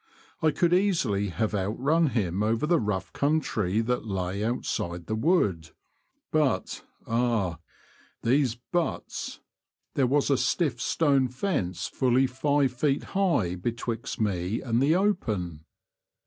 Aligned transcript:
I 0.41 0.49
could 0.49 0.73
easily 0.73 1.29
have 1.29 1.53
outrun 1.53 2.07
him 2.07 2.41
over 2.41 2.65
the 2.65 2.79
rough 2.79 3.13
country 3.13 3.81
that 3.81 4.03
lay 4.03 4.43
outside 4.43 5.05
the 5.05 5.13
wood, 5.13 5.69
but— 6.31 6.83
ah! 7.07 7.59
these" 8.23 8.55
buts 8.79 9.41
"—there 9.93 10.07
was 10.07 10.31
a 10.31 10.37
stiff 10.39 10.81
stone 10.81 11.27
fence 11.27 11.85
fully 11.85 12.25
five 12.25 12.73
feet 12.73 13.03
high 13.13 13.53
betwixt 13.53 14.19
me 14.19 14.59
and 14.59 14.81
the 14.81 14.95
open. 14.95 15.65